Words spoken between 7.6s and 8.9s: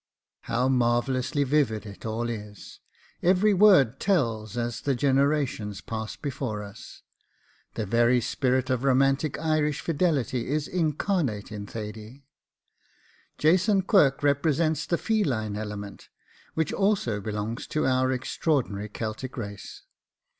The very spirit of